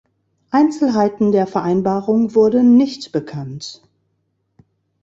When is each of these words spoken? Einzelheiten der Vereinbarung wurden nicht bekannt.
Einzelheiten 0.49 1.31
der 1.31 1.45
Vereinbarung 1.45 2.33
wurden 2.33 2.75
nicht 2.75 3.11
bekannt. 3.11 3.83